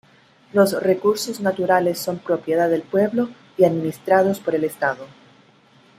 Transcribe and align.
Los 0.51 0.81
recursos 0.81 1.41
naturales 1.41 1.99
son 1.99 2.17
propiedad 2.17 2.67
del 2.71 2.81
pueblo 2.81 3.29
y 3.55 3.65
administrados 3.65 4.39
por 4.39 4.55
el 4.55 4.63
Estado. 4.63 5.05